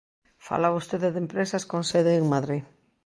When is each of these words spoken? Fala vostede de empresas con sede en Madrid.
Fala 0.47 0.73
vostede 0.75 1.07
de 1.13 1.21
empresas 1.25 1.63
con 1.71 1.81
sede 1.91 2.11
en 2.19 2.25
Madrid. 2.35 2.63